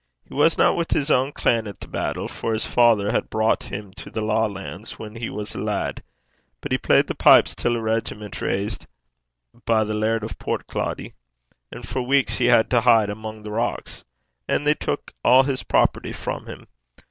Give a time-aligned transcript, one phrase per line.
[0.27, 3.93] He wasna wi' his ain clan at the battle, for his father had broucht him
[3.97, 6.01] to the Lawlands whan he was a lad;
[6.59, 8.87] but he played the pipes till a reg'ment raised
[9.63, 11.13] by the Laird o' Portcloddie.
[11.71, 14.03] And for ooks (weeks) he had to hide amo' the rocks.
[14.47, 16.67] And they tuik a' his property frae him.